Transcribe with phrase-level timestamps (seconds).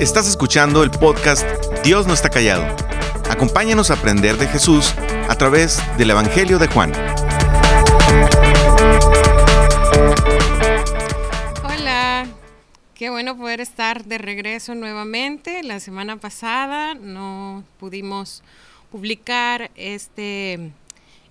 [0.00, 1.46] Estás escuchando el podcast
[1.84, 2.64] Dios no está callado.
[3.28, 4.94] Acompáñanos a aprender de Jesús
[5.28, 6.90] a través del Evangelio de Juan.
[11.62, 12.26] Hola,
[12.94, 15.62] qué bueno poder estar de regreso nuevamente.
[15.62, 18.42] La semana pasada no pudimos
[18.90, 20.72] publicar este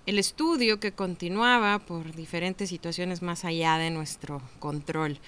[0.06, 5.18] el estudio que continuaba por diferentes situaciones más allá de nuestro control.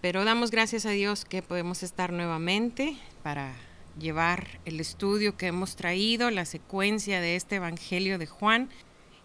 [0.00, 3.52] Pero damos gracias a Dios que podemos estar nuevamente para
[3.98, 8.70] llevar el estudio que hemos traído, la secuencia de este Evangelio de Juan.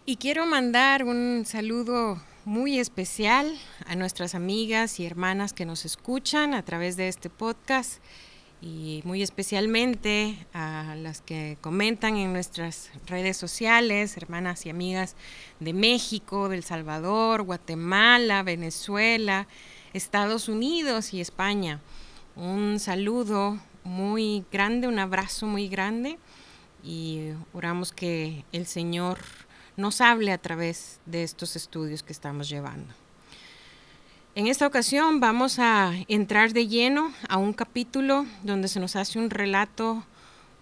[0.06, 3.58] Y quiero mandar un saludo muy especial
[3.88, 8.02] a nuestras amigas y hermanas que nos escuchan a través de este podcast
[8.62, 15.16] y muy especialmente a las que comentan en nuestras redes sociales, hermanas y amigas
[15.62, 19.48] de México, del Salvador, Guatemala, Venezuela,
[19.95, 21.80] Estados Unidos y España.
[22.36, 26.20] Un saludo muy grande, un abrazo muy grande
[26.83, 29.20] y oramos que el Señor
[29.78, 32.94] nos hable a través de estos estudios que estamos llevando.
[34.36, 39.17] En esta ocasión vamos a entrar de lleno a un capítulo donde se nos hace
[39.17, 40.03] un relato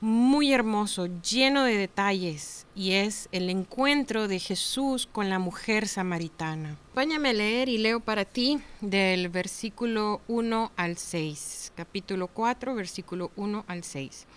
[0.03, 6.71] muy hermoso, lleno de detalles, y es el encuentro de Jesús con la mujer samaritana.
[6.71, 13.31] Acompáñame a leer y leo para ti del versículo 1 al 6, capítulo 4, versículo
[13.37, 14.27] 1 al 6.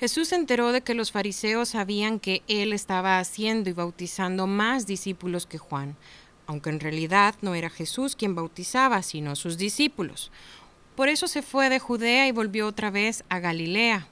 [0.00, 4.86] Jesús se enteró de que los fariseos sabían que él estaba haciendo y bautizando más
[4.86, 5.96] discípulos que Juan,
[6.46, 10.32] aunque en realidad no era Jesús quien bautizaba, sino sus discípulos.
[10.96, 14.08] Por eso se fue de Judea y volvió otra vez a Galilea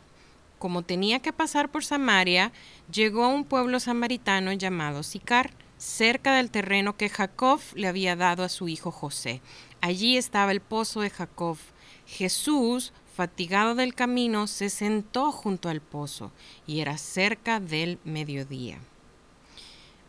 [0.58, 2.52] como tenía que pasar por Samaria,
[2.90, 8.42] llegó a un pueblo samaritano llamado Sicar, cerca del terreno que Jacob le había dado
[8.42, 9.42] a su hijo José.
[9.80, 11.58] Allí estaba el pozo de Jacob.
[12.06, 16.32] Jesús, fatigado del camino, se sentó junto al pozo,
[16.66, 18.78] y era cerca del mediodía.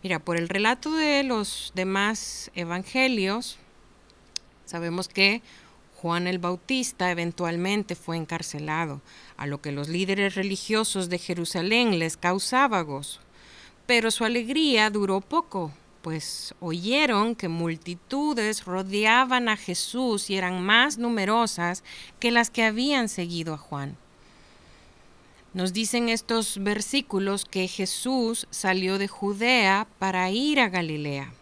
[0.04, 3.58] Mira, por el relato de los demás evangelios,
[4.66, 5.42] sabemos que
[6.02, 9.02] Juan el Bautista eventualmente fue encarcelado,
[9.36, 13.20] a lo que los líderes religiosos de Jerusalén les causaba gozo.
[13.88, 15.72] Pero su alegría duró poco,
[16.04, 21.84] pues oyeron que multitudes rodeaban a Jesús y eran más numerosas
[22.20, 23.98] que las que habían seguido a Juan.
[25.56, 31.34] Nos dicen estos versículos que Jesús salió de Judea para ir a Galilea.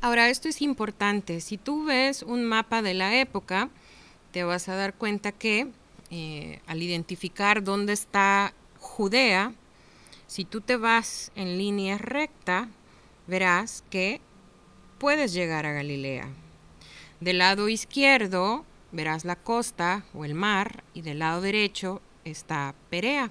[0.00, 1.40] Ahora, esto es importante.
[1.40, 3.70] Si tú ves un mapa de la época,
[4.34, 5.68] te vas a dar cuenta que
[6.10, 9.54] eh, al identificar dónde está Judea,
[10.26, 12.68] si tú te vas en línea recta,
[13.28, 14.20] verás que
[14.98, 16.26] puedes llegar a Galilea.
[17.20, 23.30] Del lado izquierdo verás la costa o el mar y del lado derecho está Perea.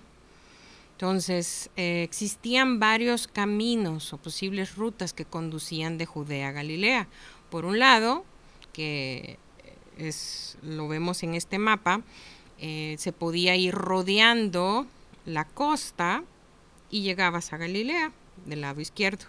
[0.94, 7.09] Entonces, eh, existían varios caminos o posibles rutas que conducían de Judea a Galilea.
[7.50, 8.24] Por un lado,
[8.72, 9.38] que
[9.97, 12.01] es, lo vemos en este mapa,
[12.59, 14.87] eh, se podía ir rodeando
[15.25, 16.23] la costa
[16.89, 18.11] y llegabas a Galilea
[18.45, 19.25] del lado izquierdo.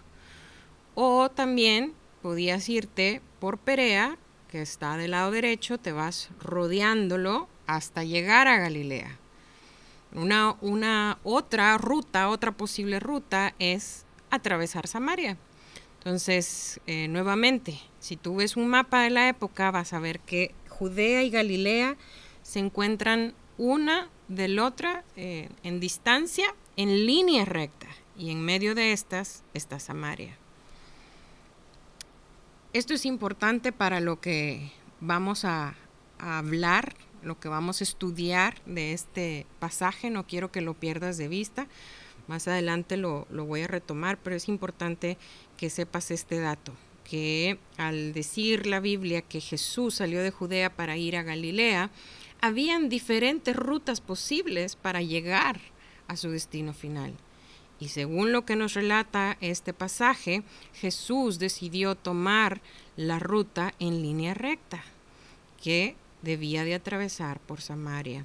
[0.94, 4.16] O también podías irte por Perea,
[4.50, 9.19] que está del lado derecho, te vas rodeándolo hasta llegar a Galilea.
[10.12, 15.36] Una, una otra ruta, otra posible ruta es atravesar Samaria.
[16.04, 20.54] Entonces, eh, nuevamente, si tú ves un mapa de la época, vas a ver que
[20.69, 21.97] Judea y Galilea
[22.42, 26.44] se encuentran una de la otra eh, en distancia,
[26.76, 27.87] en línea recta,
[28.19, 30.37] y en medio de estas está Samaria.
[32.75, 35.75] Esto es importante para lo que vamos a,
[36.19, 41.28] hablar, lo que vamos a estudiar de este pasaje, no quiero que lo pierdas de
[41.28, 41.66] vista.
[42.27, 45.19] Más adelante lo, lo voy a retomar, pero es importante
[45.57, 46.73] que sepas este dato,
[47.05, 51.91] que al decir la Biblia que Jesús salió de Judea para ir a Galilea,
[52.41, 55.61] habían diferentes rutas posibles para llegar
[56.09, 57.15] a su destino final.
[57.81, 60.43] Y según lo que nos relata este pasaje,
[60.75, 62.61] Jesús decidió tomar
[62.97, 64.82] la ruta en línea recta,
[65.62, 68.25] que debía de atravesar por Samaria.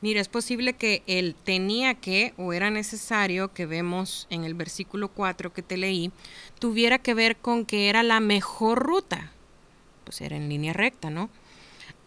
[0.00, 5.08] Mira, es posible que él tenía que o era necesario que vemos en el versículo
[5.08, 6.12] 4 que te leí,
[6.60, 9.32] tuviera que ver con que era la mejor ruta.
[10.04, 11.30] Pues era en línea recta, ¿no?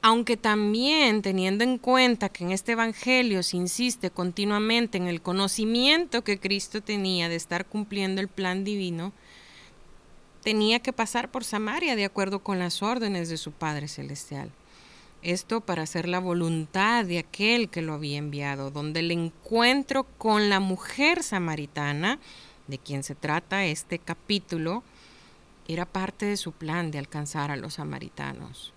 [0.02, 6.24] Aunque también teniendo en cuenta que en este Evangelio se insiste continuamente en el conocimiento
[6.24, 9.12] que Cristo tenía de estar cumpliendo el plan divino,
[10.44, 14.52] tenía que pasar por Samaria de acuerdo con las órdenes de su Padre Celestial.
[15.24, 20.50] Esto para hacer la voluntad de aquel que lo había enviado, donde el encuentro con
[20.50, 22.20] la mujer samaritana,
[22.68, 24.84] de quien se trata este capítulo,
[25.68, 28.74] era parte de su plan de alcanzar a los samaritanos.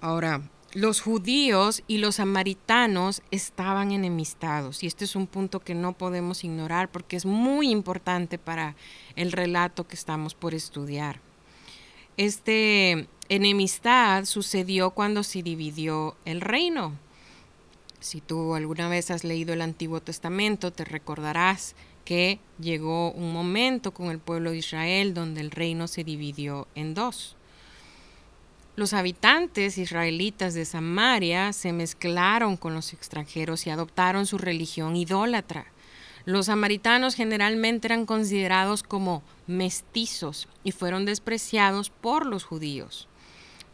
[0.00, 0.42] Ahora,
[0.72, 6.44] los judíos y los samaritanos estaban enemistados y este es un punto que no podemos
[6.44, 8.74] ignorar porque es muy importante para
[9.14, 11.20] el relato que estamos por estudiar.
[12.16, 16.92] Este enemistad sucedió cuando se dividió el reino.
[17.98, 21.74] Si tú alguna vez has leído el Antiguo Testamento, te recordarás
[22.04, 26.92] que llegó un momento con el pueblo de Israel donde el reino se dividió en
[26.92, 27.36] dos.
[28.76, 35.64] Los habitantes israelitas de Samaria se mezclaron con los extranjeros y adoptaron su religión idólatra.
[36.26, 43.08] Los samaritanos generalmente eran considerados como mestizos y fueron despreciados por los judíos.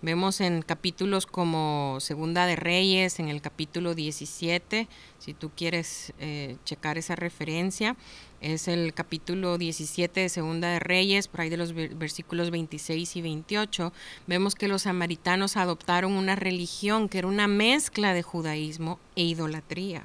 [0.01, 4.87] Vemos en capítulos como Segunda de Reyes, en el capítulo 17,
[5.19, 7.97] si tú quieres eh, checar esa referencia,
[8.41, 13.23] es el capítulo 17 de Segunda de Reyes, por ahí de los versículos 26 y
[13.23, 13.93] 28,
[14.29, 20.05] vemos que los samaritanos adoptaron una religión que era una mezcla de judaísmo e idolatría.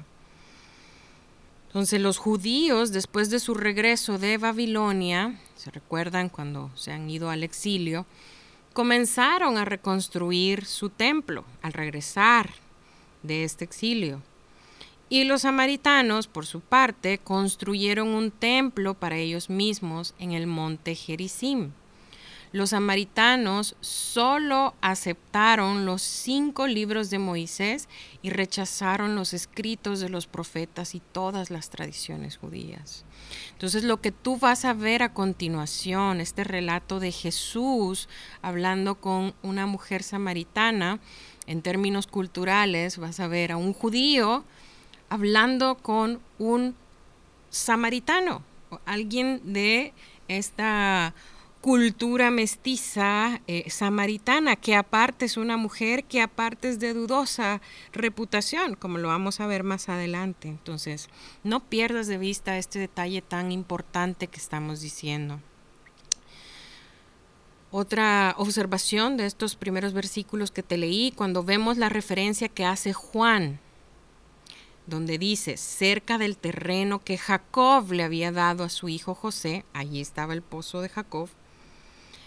[1.68, 7.30] Entonces los judíos, después de su regreso de Babilonia, se recuerdan cuando se han ido
[7.30, 8.06] al exilio,
[8.74, 12.50] comenzaron a reconstruir su templo al regresar
[13.22, 14.20] de este exilio.
[15.08, 20.94] Y los samaritanos, por su parte, construyeron un templo para ellos mismos en el monte
[20.96, 21.70] Gerizim.
[22.54, 27.88] Los samaritanos solo aceptaron los cinco libros de Moisés
[28.22, 33.04] y rechazaron los escritos de los profetas y todas las tradiciones judías.
[33.54, 38.08] Entonces lo que tú vas a ver a continuación, este relato de Jesús
[38.40, 41.00] hablando con una mujer samaritana,
[41.48, 44.44] en términos culturales vas a ver a un judío
[45.08, 46.76] hablando con un
[47.50, 48.44] samaritano,
[48.86, 49.92] alguien de
[50.28, 51.14] esta
[51.64, 57.62] cultura mestiza eh, samaritana, que aparte es una mujer que aparte es de dudosa
[57.94, 60.48] reputación, como lo vamos a ver más adelante.
[60.48, 61.08] Entonces,
[61.42, 65.40] no pierdas de vista este detalle tan importante que estamos diciendo.
[67.70, 72.92] Otra observación de estos primeros versículos que te leí, cuando vemos la referencia que hace
[72.92, 73.58] Juan,
[74.86, 80.02] donde dice, cerca del terreno que Jacob le había dado a su hijo José, allí
[80.02, 81.30] estaba el pozo de Jacob,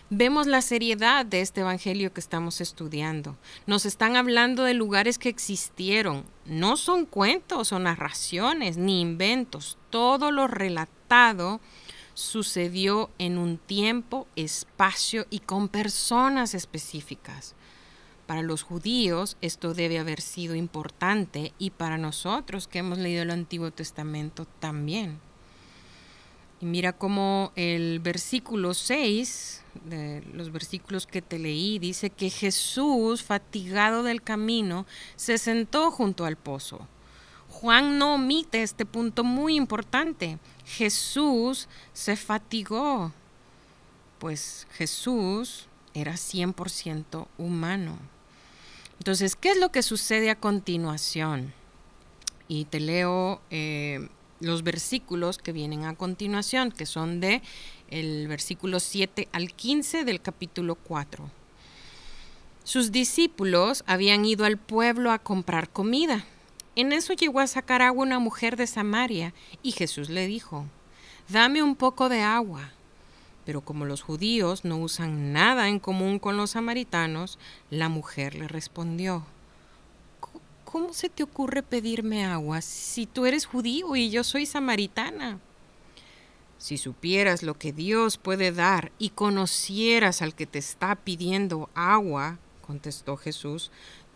[0.09, 3.37] vemos la seriedad de este Evangelio que estamos estudiando.
[3.65, 6.23] Nos están hablando de lugares que existieron.
[6.45, 9.77] No son cuentos o narraciones ni inventos.
[9.89, 11.59] Todo lo relatado
[12.13, 17.55] sucedió en un tiempo, espacio y con personas específicas.
[18.25, 23.31] Para los judíos esto debe haber sido importante y para nosotros que hemos leído el
[23.31, 25.19] Antiguo Testamento también.
[26.59, 33.23] Y mira cómo el versículo 6, de los versículos que te leí, dice que Jesús,
[33.23, 36.87] fatigado del camino, se sentó junto al pozo.
[37.49, 40.39] Juan no omite este punto muy importante.
[40.65, 43.11] Jesús se fatigó,
[44.19, 47.97] pues Jesús era 100% humano.
[48.99, 51.53] Entonces, ¿qué es lo que sucede a continuación?
[52.47, 54.07] Y te leo eh,
[54.39, 57.41] los versículos que vienen a continuación, que son de
[57.89, 61.29] el versículo 7 al 15 del capítulo 4.
[62.63, 66.25] Sus discípulos habían ido al pueblo a comprar comida.
[66.75, 70.65] En eso llegó a sacar agua una mujer de Samaria, y Jesús le dijo,
[71.29, 72.71] Dame un poco de agua.
[73.45, 77.39] Pero como los judíos no usan nada en común con los samaritanos,
[77.69, 79.25] la mujer le respondió,
[80.71, 85.39] ¿cómo se te ocurre pedirme agua si tú eres judío y yo soy samaritana?
[86.57, 92.37] Si supieras lo que Dios puede dar y conocieras al que te está pidiendo agua,
[92.65, 93.71] contestó Jesús,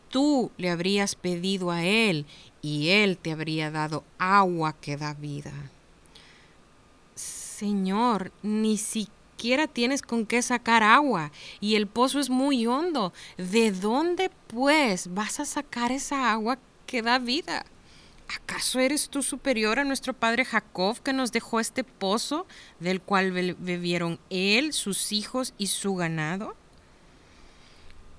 [0.09, 2.25] tú le habrías pedido a Él
[2.61, 5.53] y Él te habría dado agua que da vida.
[7.15, 9.20] Señor, ni siquiera
[9.73, 13.11] tienes con qué sacar agua y el pozo es muy hondo.
[13.37, 17.65] ¿De dónde pues vas a sacar esa agua que da vida?
[18.35, 22.45] ¿Acaso eres tú superior a nuestro padre Jacob que nos dejó este pozo
[22.79, 26.55] del cual bebieron él, sus hijos y su ganado?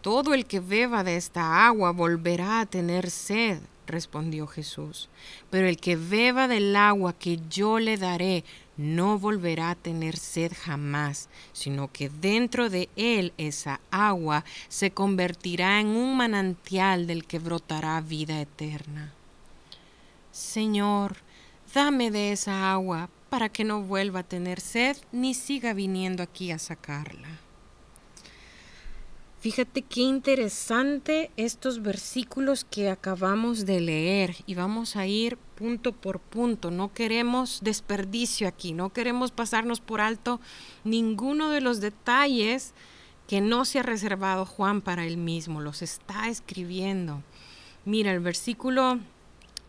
[0.03, 5.09] Todo el que beba de esta agua volverá a tener sed, respondió Jesús,
[5.51, 8.45] pero el que beba del agua que yo le daré
[8.77, 15.81] no volverá a tener sed jamás, sino que dentro de él esa agua se convertirá
[15.81, 19.13] en un manantial del que brotará vida eterna.
[20.31, 21.17] Señor,
[21.75, 26.51] dame de esa agua para que no vuelva a tener sed ni siga viniendo aquí
[26.51, 27.42] a sacarla.
[29.43, 36.21] Fíjate qué interesante estos versículos que acabamos de leer y vamos a ir punto por
[36.21, 36.71] punto.
[36.71, 40.41] No queremos desperdicio aquí, no queremos pasarnos por alto
[40.85, 42.73] ninguno de los detalles
[43.27, 47.21] que no se ha reservado Juan para él mismo, los está escribiendo.
[47.85, 49.01] Mira, el versículo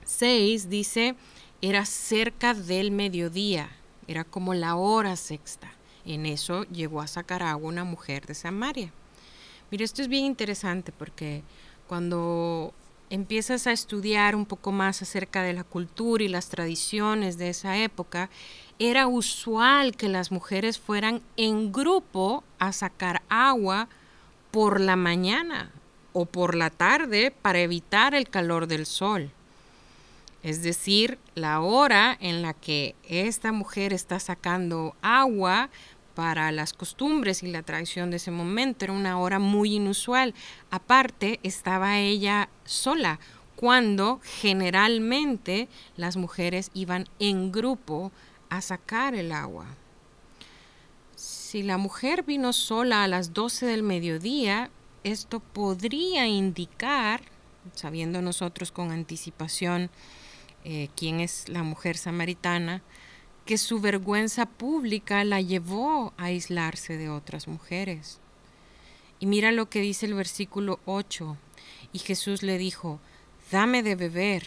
[0.06, 1.16] 6 dice,
[1.64, 3.72] era cerca del mediodía,
[4.08, 5.74] era como la hora sexta.
[6.06, 8.94] En eso llegó a sacar agua una mujer de Samaria.
[9.74, 11.42] Mira, esto es bien interesante porque
[11.88, 12.76] cuando
[13.10, 17.76] empiezas a estudiar un poco más acerca de la cultura y las tradiciones de esa
[17.78, 18.30] época,
[18.78, 23.88] era usual que las mujeres fueran en grupo a sacar agua
[24.52, 25.72] por la mañana
[26.12, 29.32] o por la tarde para evitar el calor del sol.
[30.44, 35.70] Es decir, la hora en la que esta mujer está sacando agua
[36.16, 38.86] para las costumbres y la tradición de ese momento.
[38.86, 40.34] Era una hora muy inusual.
[40.72, 43.20] Aparte, estaba ella sola,
[43.56, 48.12] cuando generalmente las mujeres iban en grupo
[48.50, 49.68] a sacar el agua.
[51.16, 54.70] Si la mujer vino sola a las 12 del mediodía,
[55.04, 57.22] esto podría indicar,
[57.74, 59.90] sabiendo nosotros con anticipación
[60.66, 62.82] eh, quién es la mujer samaritana,
[63.46, 68.20] que su vergüenza pública la llevó a aislarse de otras mujeres.
[69.20, 71.38] Y mira lo que dice el versículo 8.
[71.92, 73.00] Y Jesús le dijo,
[73.52, 74.44] dame de beber.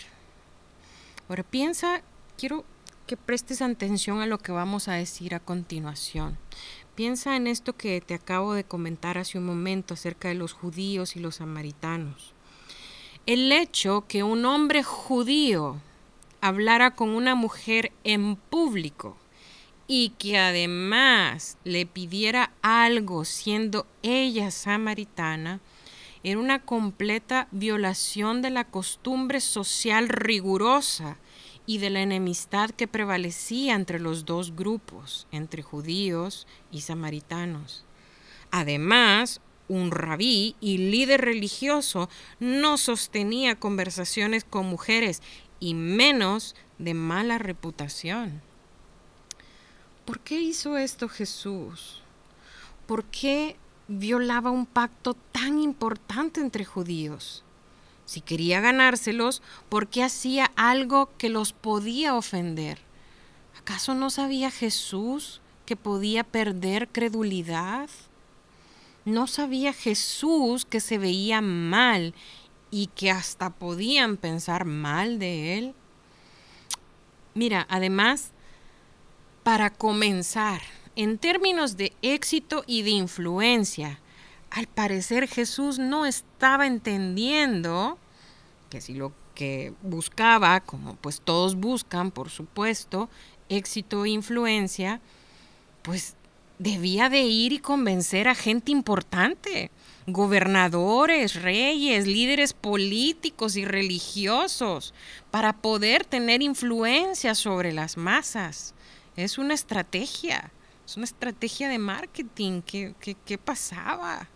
[1.28, 2.02] Ahora piensa,
[2.36, 2.64] quiero
[3.06, 6.38] que prestes atención a lo que vamos a decir a continuación.
[6.94, 11.14] Piensa en esto que te acabo de comentar hace un momento acerca de los judíos
[11.14, 12.32] y los samaritanos.
[13.26, 15.76] El hecho que un hombre judío
[16.40, 19.16] hablara con una mujer en público
[19.88, 25.60] y que además le pidiera algo siendo ella samaritana,
[26.22, 31.18] era una completa violación de la costumbre social rigurosa
[31.66, 37.84] y de la enemistad que prevalecía entre los dos grupos, entre judíos y samaritanos.
[38.50, 45.22] Además, un rabí y líder religioso no sostenía conversaciones con mujeres
[45.60, 48.42] y menos de mala reputación.
[50.04, 52.02] ¿Por qué hizo esto Jesús?
[52.86, 53.56] ¿Por qué
[53.88, 57.42] violaba un pacto tan importante entre judíos?
[58.04, 62.78] Si quería ganárselos, ¿por qué hacía algo que los podía ofender?
[63.58, 67.90] ¿Acaso no sabía Jesús que podía perder credulidad?
[69.04, 72.14] ¿No sabía Jesús que se veía mal
[72.76, 75.74] y que hasta podían pensar mal de él.
[77.32, 78.32] Mira, además,
[79.42, 80.60] para comenzar,
[80.94, 83.98] en términos de éxito y de influencia,
[84.50, 87.96] al parecer Jesús no estaba entendiendo
[88.68, 93.08] que si lo que buscaba, como pues todos buscan, por supuesto,
[93.48, 95.00] éxito e influencia,
[95.80, 96.14] pues
[96.58, 99.70] debía de ir y convencer a gente importante,
[100.06, 104.94] gobernadores, reyes, líderes políticos y religiosos,
[105.30, 108.74] para poder tener influencia sobre las masas.
[109.16, 110.50] Es una estrategia,
[110.86, 112.62] es una estrategia de marketing.
[112.62, 112.94] ¿Qué,
[113.24, 114.28] qué pasaba?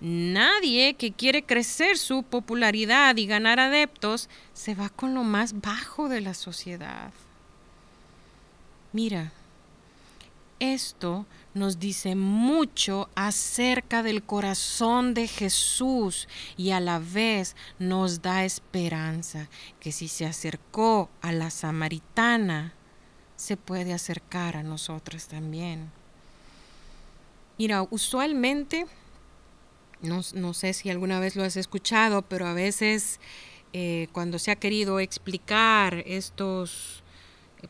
[0.00, 6.08] Nadie que quiere crecer su popularidad y ganar adeptos se va con lo más bajo
[6.08, 7.12] de la sociedad.
[8.92, 9.32] Mira,
[10.58, 18.44] esto nos dice mucho acerca del corazón de Jesús y a la vez nos da
[18.44, 19.48] esperanza
[19.80, 22.74] que si se acercó a la samaritana,
[23.36, 25.90] se puede acercar a nosotros también.
[27.58, 28.86] Mira, usualmente,
[30.02, 33.20] no, sé si alguna vez lo has escuchado, pero a veces
[33.72, 37.02] eh, cuando se ha querido explicar estos,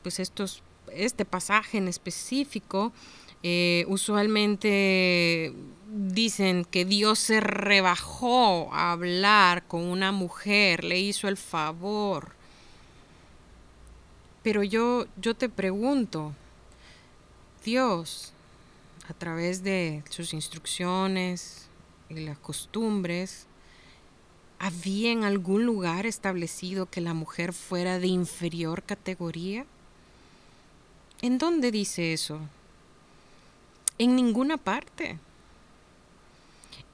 [0.02, 0.62] pues estos
[0.94, 2.92] este pasaje en específico,
[3.42, 5.52] eh, usualmente
[5.88, 12.32] dicen que Dios se rebajó a hablar con una mujer, le hizo el favor.
[14.42, 16.32] Pero yo, yo te pregunto,
[17.64, 18.32] Dios,
[19.08, 21.68] a través de sus instrucciones
[22.08, 23.46] y las costumbres,
[24.62, 29.64] ¿Había en algún lugar establecido que la mujer fuera de inferior categoría?
[31.22, 32.40] ¿En dónde dice eso?
[34.00, 35.18] En ninguna parte.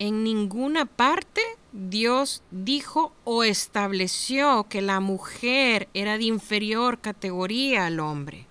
[0.01, 8.01] En ninguna parte Dios dijo o estableció que la mujer era de inferior categoría al
[8.01, 8.47] hombre.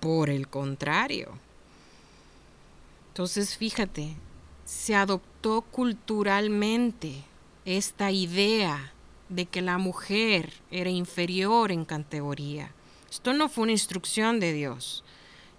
[0.00, 1.28] Por el contrario.
[3.10, 4.16] Entonces, fíjate,
[4.64, 7.22] se adoptó culturalmente
[7.64, 8.92] esta idea
[9.28, 12.72] de que la mujer era inferior en categoría.
[13.08, 15.04] Esto no fue una instrucción de Dios.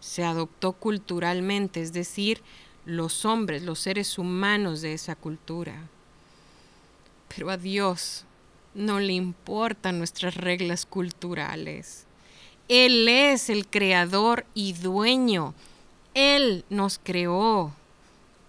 [0.02, 2.42] Se adoptó culturalmente, es decir,
[2.86, 5.88] los hombres, los seres humanos de esa cultura.
[7.34, 8.26] Pero a Dios
[8.74, 12.06] no le importan nuestras reglas culturales.
[12.68, 15.54] Él es el creador y dueño.
[16.14, 17.74] Él nos creó.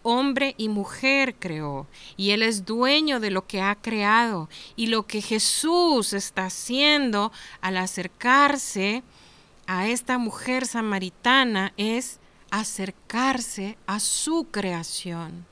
[0.04, 1.86] Hombre y mujer creó.
[2.16, 4.48] Y Él es dueño de lo que ha creado.
[4.74, 7.30] Y lo que Jesús está haciendo
[7.60, 9.02] al acercarse
[9.72, 15.46] a esta mujer samaritana es acercarse a su creación.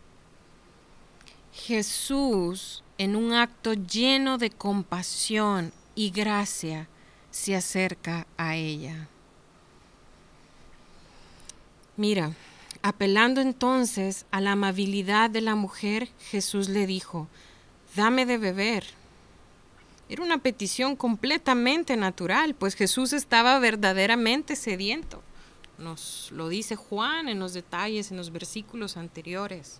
[1.54, 6.86] Jesús, en un acto lleno de compasión y gracia,
[7.30, 9.08] se acerca a ella.
[11.96, 12.34] Mira,
[12.82, 17.26] apelando entonces a la amabilidad de la mujer, Jesús le dijo,
[17.96, 18.84] dame de beber.
[20.11, 25.23] Era una petición completamente natural, pues Jesús estaba verdaderamente sediento.
[25.79, 29.79] Nos lo dice Juan en los detalles, en los versículos anteriores.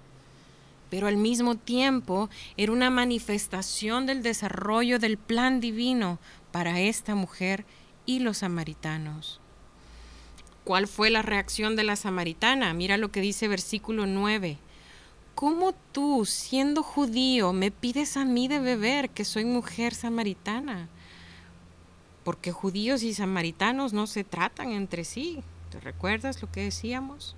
[0.89, 6.21] Pero al mismo tiempo era una manifestación del desarrollo del plan divino
[6.53, 7.65] para esta mujer
[8.07, 9.41] y los samaritanos.
[10.63, 12.73] ¿Cuál fue la reacción de la samaritana?
[12.73, 14.59] Mira lo que dice versículo 9.
[15.41, 20.91] ¿Cómo tú, siendo judío, me pides a mí de beber que soy mujer samaritana?
[22.25, 25.39] Porque judíos y samaritanos no se tratan entre sí.
[25.71, 27.37] ¿Te recuerdas lo que decíamos?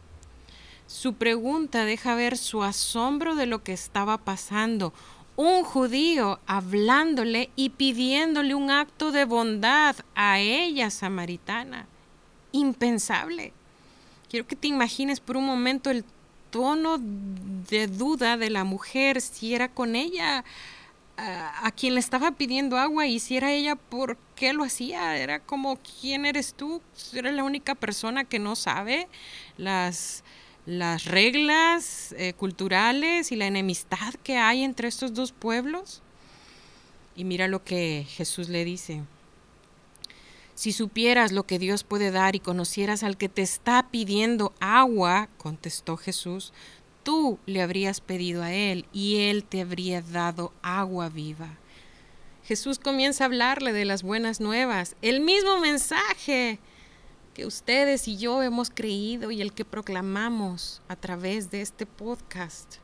[0.88, 4.92] Su pregunta deja ver su asombro de lo que estaba pasando.
[5.37, 11.86] Un judío hablándole y pidiéndole un acto de bondad a ella, samaritana.
[12.50, 13.52] Impensable.
[14.28, 16.04] Quiero que te imagines por un momento el
[16.52, 20.45] tono de duda de la mujer si era con ella
[21.17, 25.17] a, quien le estaba pidiendo agua y si era ella, ¿por qué lo hacía?
[25.17, 26.82] Era como, ¿quién eres tú?
[27.12, 29.08] ¿Eres la única persona que no sabe
[29.56, 30.25] las,
[30.67, 36.02] las reglas eh, culturales y la enemistad que hay entre estos dos pueblos?
[37.15, 39.02] Y mira lo que Jesús le dice.
[40.54, 45.28] Si supieras lo que Dios puede dar y conocieras al que te está pidiendo agua,
[45.38, 46.52] contestó Jesús,
[47.02, 51.58] tú le habrías pedido a Él y Él te habría dado agua viva.
[52.45, 56.58] Jesús comienza a hablarle de las buenas nuevas, el mismo mensaje
[57.34, 62.76] que ustedes y yo hemos creído y el que proclamamos a través de este podcast.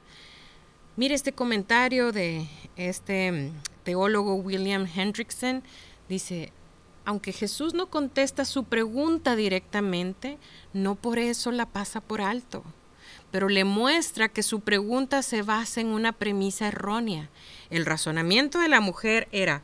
[0.96, 3.52] Mire este comentario de este mm,
[3.84, 5.62] teólogo William Hendrickson.
[6.08, 6.52] Dice,
[7.08, 10.36] aunque Jesús no contesta su pregunta directamente,
[10.74, 12.62] no por eso la pasa por alto
[13.30, 17.28] pero le muestra que su pregunta se basa en una premisa errónea.
[17.68, 19.60] El razonamiento de la mujer era,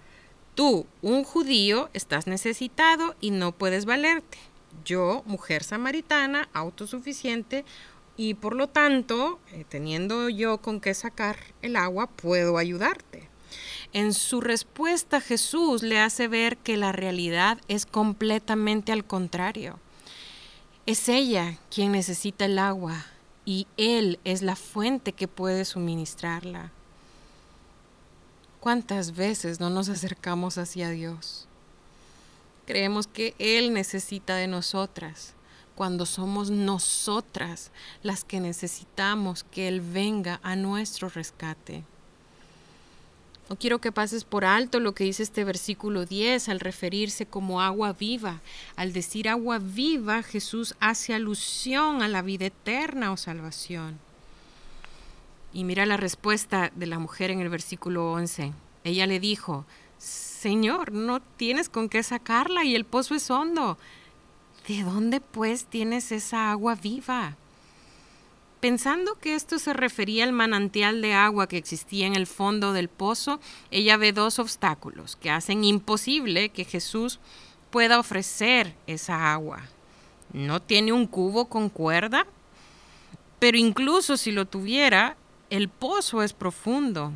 [0.55, 4.37] tú, un judío, estás necesitado y no puedes valerte.
[4.85, 7.65] Yo, mujer samaritana, autosuficiente,
[8.19, 13.34] y por lo tanto, eh, teniendo yo con qué sacar el agua, puedo ayudarte.
[13.95, 19.79] En su respuesta Jesús le hace ver que la realidad es completamente al contrario.
[20.85, 23.07] Es ella quien necesita el agua,
[23.45, 26.73] y Él es la fuente que puede suministrarla.
[28.59, 31.47] ¿Cuántas veces no nos acercamos hacia Dios?
[32.67, 35.35] Creemos que Él necesita de nosotras,
[35.77, 37.71] cuando somos nosotras
[38.03, 41.85] las que necesitamos que Él venga a nuestro rescate.
[43.49, 47.61] No quiero que pases por alto lo que dice este versículo 10 al referirse como
[47.61, 48.41] agua viva.
[48.75, 53.99] Al decir agua viva, Jesús hace alusión a la vida eterna o salvación.
[55.53, 58.53] Y mira la respuesta de la mujer en el versículo 11.
[58.83, 59.67] Ella le dijo,
[59.99, 63.79] Señor, no tienes con qué sacarla y el pozo es hondo.
[64.67, 67.37] ¿De dónde pues tienes esa agua viva?
[68.65, 72.89] Pensando que esto se refería al manantial de agua que existía en el fondo del
[72.89, 73.39] pozo,
[73.71, 77.21] ella ve dos obstáculos que hacen imposible que Jesús
[77.69, 79.61] pueda ofrecer esa agua.
[80.33, 82.27] No tiene un cubo con cuerda,
[83.39, 85.19] pero incluso si lo tuviera,
[85.51, 87.13] el pozo es profundo.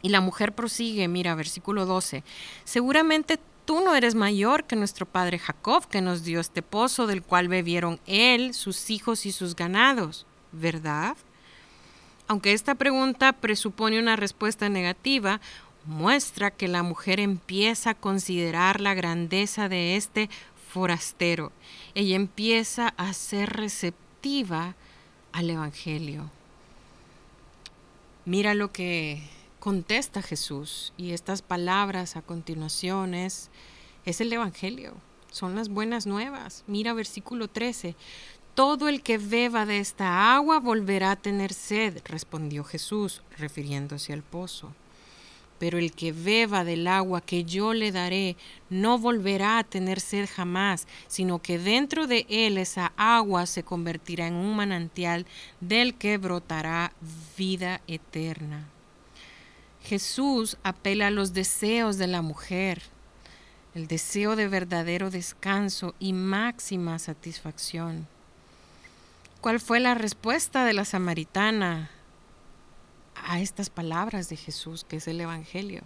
[0.00, 2.24] Y la mujer prosigue, mira, versículo 12,
[2.64, 7.22] seguramente tú no eres mayor que nuestro padre Jacob, que nos dio este pozo del
[7.22, 11.16] cual bebieron él, sus hijos y sus ganados, ¿verdad?
[12.26, 15.40] Aunque esta pregunta presupone una respuesta negativa,
[15.84, 20.30] muestra que la mujer empieza a considerar la grandeza de este
[20.72, 21.52] forastero.
[21.94, 24.74] Ella empieza a ser receptiva
[25.32, 26.30] al Evangelio.
[28.24, 29.22] Mira lo que
[29.60, 33.50] contesta Jesús y estas palabras a continuación es,
[34.06, 34.94] es el Evangelio,
[35.30, 36.64] son las buenas nuevas.
[36.66, 37.94] Mira versículo 13.
[38.54, 44.22] Todo el que beba de esta agua volverá a tener sed, respondió Jesús, refiriéndose al
[44.22, 44.72] pozo
[45.58, 48.36] pero el que beba del agua que yo le daré
[48.70, 54.26] no volverá a tener sed jamás, sino que dentro de él esa agua se convertirá
[54.26, 55.26] en un manantial
[55.60, 56.92] del que brotará
[57.38, 58.68] vida eterna.
[59.82, 62.82] Jesús apela a los deseos de la mujer,
[63.74, 68.06] el deseo de verdadero descanso y máxima satisfacción.
[69.44, 71.90] ¿Cuál fue la respuesta de la samaritana
[73.26, 75.82] a estas palabras de Jesús, que es el Evangelio.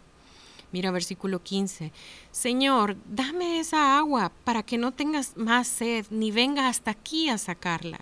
[0.70, 1.90] Mira versículo 15.
[2.30, 7.36] Señor, dame esa agua para que no tengas más sed, ni venga hasta aquí a
[7.36, 7.98] sacarla.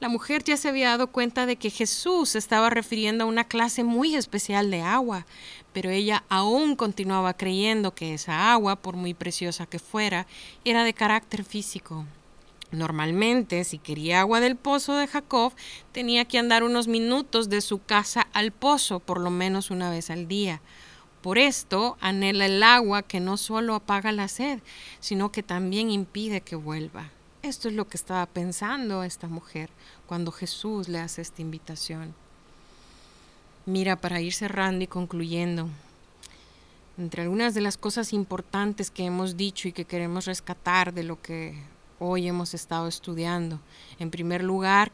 [0.00, 3.84] La mujer ya se había dado cuenta de que Jesús estaba refiriendo a una clase
[3.84, 5.26] muy especial de agua,
[5.74, 10.26] pero ella aún continuaba creyendo que esa agua, por muy preciosa que fuera,
[10.64, 12.06] era de carácter físico.
[12.74, 15.52] Normalmente, si quería agua del pozo de Jacob,
[15.92, 20.10] tenía que andar unos minutos de su casa al pozo, por lo menos una vez
[20.10, 20.60] al día.
[21.22, 24.60] Por esto anhela el agua que no solo apaga la sed,
[25.00, 27.10] sino que también impide que vuelva.
[27.42, 29.70] Esto es lo que estaba pensando esta mujer
[30.06, 32.14] cuando Jesús le hace esta invitación.
[33.66, 35.68] Mira, para ir cerrando y concluyendo,
[36.98, 41.20] entre algunas de las cosas importantes que hemos dicho y que queremos rescatar de lo
[41.20, 41.54] que
[41.98, 43.60] hoy hemos estado estudiando.
[43.98, 44.92] En primer lugar,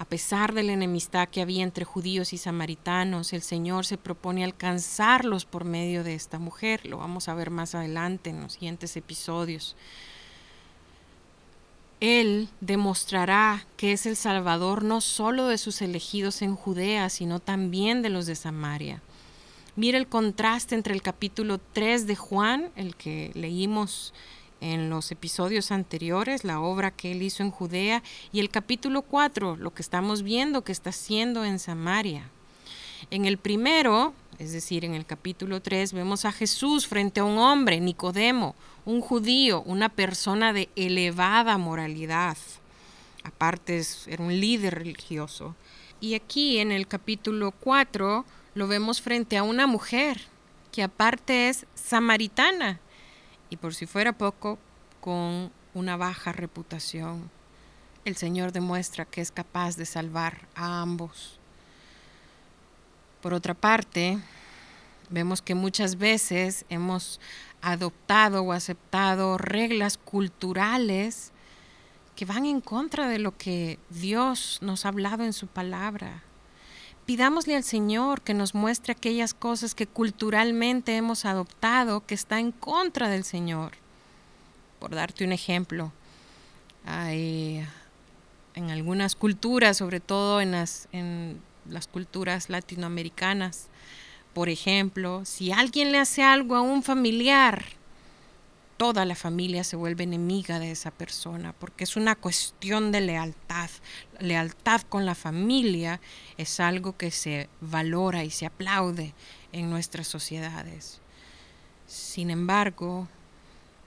[0.00, 4.44] a pesar de la enemistad que había entre judíos y samaritanos, el Señor se propone
[4.44, 6.86] alcanzarlos por medio de esta mujer.
[6.86, 9.76] Lo vamos a ver más adelante en los siguientes episodios.
[12.00, 18.00] Él demostrará que es el Salvador no solo de sus elegidos en Judea, sino también
[18.00, 19.02] de los de Samaria.
[19.76, 24.14] Mira el contraste entre el capítulo 3 de Juan, el que leímos
[24.60, 29.56] en los episodios anteriores, la obra que él hizo en Judea, y el capítulo 4,
[29.56, 32.28] lo que estamos viendo que está haciendo en Samaria.
[33.10, 37.38] En el primero, es decir, en el capítulo 3, vemos a Jesús frente a un
[37.38, 42.36] hombre, Nicodemo, un judío, una persona de elevada moralidad.
[43.24, 45.54] Aparte, era un líder religioso.
[46.00, 50.20] Y aquí en el capítulo 4 lo vemos frente a una mujer
[50.72, 52.80] que aparte es samaritana,
[53.50, 54.58] y por si fuera poco,
[55.00, 57.30] con una baja reputación.
[58.04, 61.38] El Señor demuestra que es capaz de salvar a ambos.
[63.20, 64.18] Por otra parte,
[65.10, 67.20] vemos que muchas veces hemos
[67.60, 71.32] adoptado o aceptado reglas culturales
[72.16, 76.22] que van en contra de lo que Dios nos ha hablado en su palabra.
[77.10, 82.52] Pidámosle al Señor que nos muestre aquellas cosas que culturalmente hemos adoptado que está en
[82.52, 83.72] contra del Señor.
[84.78, 85.90] Por darte un ejemplo,
[86.86, 87.66] hay
[88.54, 93.66] en algunas culturas, sobre todo en las, en las culturas latinoamericanas,
[94.32, 97.64] por ejemplo, si alguien le hace algo a un familiar,
[98.80, 103.68] toda la familia se vuelve enemiga de esa persona, porque es una cuestión de lealtad.
[104.20, 106.00] Lealtad con la familia
[106.38, 109.12] es algo que se valora y se aplaude
[109.52, 110.98] en nuestras sociedades.
[111.86, 113.06] Sin embargo,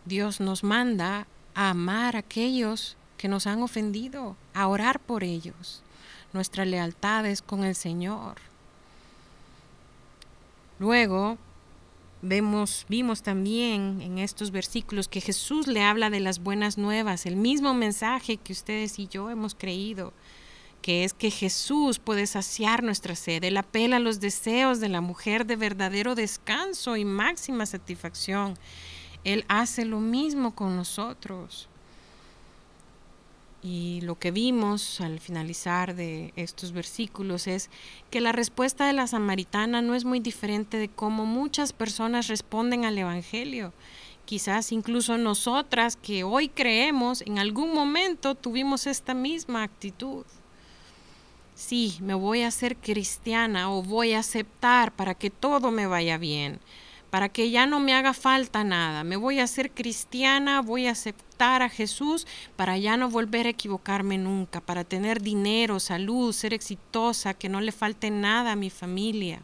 [0.05, 1.25] Dios nos manda
[1.55, 5.81] a amar a aquellos que nos han ofendido, a orar por ellos.
[6.33, 8.35] Nuestra lealtad es con el Señor.
[10.77, 11.39] Luego,
[12.25, 17.35] Vemos, vimos también en estos versículos que Jesús le habla de las buenas nuevas, el
[17.35, 20.13] mismo mensaje que ustedes y yo hemos creído,
[20.81, 23.43] que es que Jesús puede saciar nuestra sed.
[23.43, 28.57] Él apela a los deseos de la mujer de verdadero descanso y máxima satisfacción.
[29.25, 31.67] Él hace lo mismo con nosotros.
[33.63, 37.69] Y lo que vimos al finalizar de estos versículos es
[38.11, 42.83] que la respuesta de la samaritana no es muy diferente de cómo muchas personas responden
[42.83, 43.71] al Evangelio.
[44.25, 50.25] Quizás incluso nosotras que hoy creemos, en algún momento tuvimos esta misma actitud.
[51.55, 56.17] Sí, me voy a hacer cristiana o voy a aceptar para que todo me vaya
[56.17, 56.59] bien,
[57.09, 59.05] para que ya no me haga falta nada.
[59.05, 62.25] Me voy a hacer cristiana, voy a aceptar a Jesús
[62.55, 67.59] para ya no volver a equivocarme nunca, para tener dinero, salud, ser exitosa, que no
[67.59, 69.41] le falte nada a mi familia.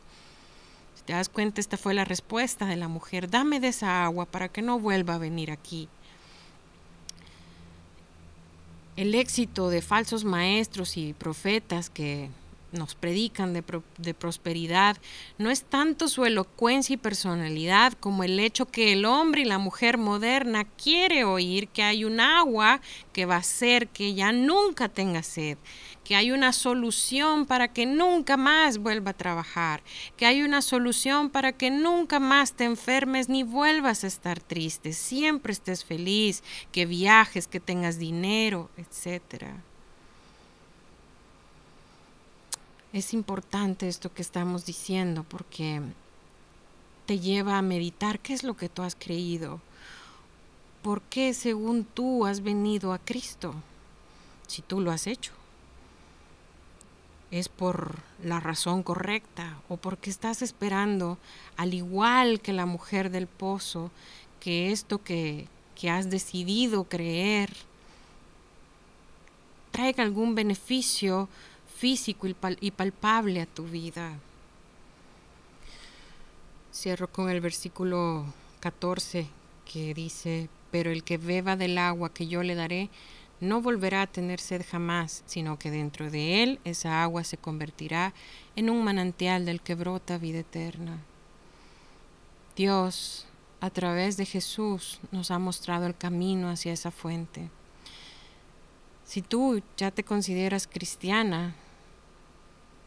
[0.96, 3.30] Si te das cuenta, esta fue la respuesta de la mujer.
[3.30, 5.90] Dame de esa agua para que no vuelva a venir aquí.
[8.96, 12.30] El éxito de falsos maestros y profetas que
[12.71, 13.63] nos predican de,
[13.97, 14.97] de, prosperidad
[15.38, 19.58] no es tanto su elocuencia y personalidad como el hecho que el hombre y la
[19.58, 22.82] mujer moderna quiere oír que hay un agua
[23.13, 25.58] que va a hacer que ya nunca tenga sed,
[26.03, 29.84] que hay una solución para que nunca más vuelva a trabajar,
[30.17, 34.93] que hay una solución para que nunca más te enfermes ni vuelvas a estar triste,
[34.93, 39.63] siempre estés feliz, que viajes, que tengas dinero, etcétera.
[42.91, 45.82] Es importante esto que estamos diciendo porque
[47.06, 49.62] te lleva a meditar qué es lo que tú has creído.
[50.82, 53.54] ¿Por qué según tú has venido a Cristo?
[54.47, 55.34] Si tú lo has hecho.
[57.30, 61.19] ¿Es por la razón correcta o porque estás esperando,
[61.58, 63.91] al igual que la mujer del pozo,
[64.39, 67.56] que esto que, que has decidido creer
[69.71, 71.30] traiga algún beneficio
[71.80, 72.28] físico
[72.60, 74.20] y palpable a tu vida.
[76.74, 78.26] Cierro con el versículo
[78.60, 79.28] 14
[79.63, 82.89] que dice, pero el que beba del agua que yo le daré,
[83.39, 88.13] no volverá a tener sed jamás, sino que dentro de él esa agua se convertirá
[88.58, 91.00] en un manantial del que brota vida eterna.
[92.58, 93.26] Dios,
[93.62, 97.50] a través de Jesús, nos ha mostrado el camino hacia esa fuente.
[99.06, 101.56] Si tú ya te consideras cristiana,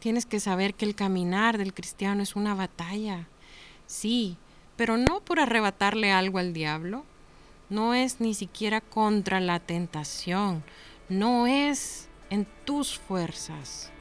[0.03, 3.25] Tienes que saber que el caminar del cristiano es una batalla.
[3.85, 4.35] Sí,
[4.75, 7.05] pero no por arrebatarle algo al diablo.
[7.69, 10.61] No es ni siquiera contra la tentación.
[11.07, 13.91] No es en tus fuerzas.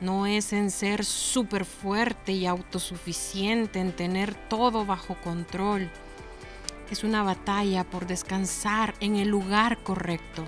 [0.00, 5.90] No es en ser súper fuerte y autosuficiente, en tener todo bajo control.
[6.90, 10.42] Es una batalla por descansar en el lugar correcto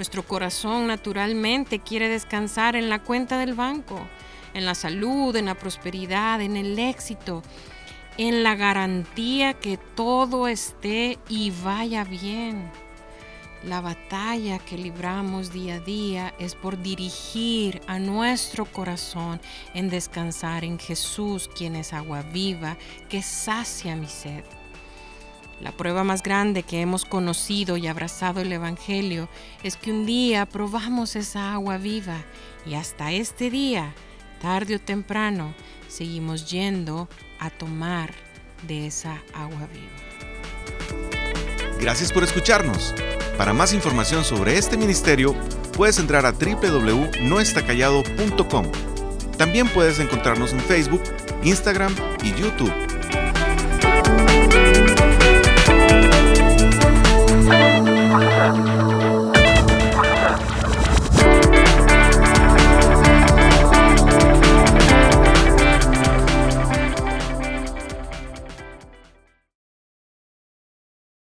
[0.00, 4.00] nuestro corazón naturalmente quiere descansar en la cuenta del banco,
[4.54, 7.42] en la salud, en la prosperidad, en el éxito,
[8.16, 12.70] en la garantía que todo esté y vaya bien.
[13.62, 19.38] La batalla que libramos día a día es por dirigir a nuestro corazón
[19.74, 22.78] en descansar en Jesús, quien es agua viva,
[23.10, 24.44] que sacia mi sed.
[25.60, 29.28] La prueba más grande que hemos conocido y abrazado el Evangelio
[29.62, 32.16] es que un día probamos esa agua viva
[32.64, 33.92] y hasta este día,
[34.40, 35.52] tarde o temprano,
[35.88, 38.14] seguimos yendo a tomar
[38.66, 39.90] de esa agua viva.
[41.78, 42.94] Gracias por escucharnos.
[43.36, 45.36] Para más información sobre este ministerio,
[45.76, 48.66] puedes entrar a www.noestacallado.com.
[49.36, 51.02] También puedes encontrarnos en Facebook,
[51.42, 52.89] Instagram y YouTube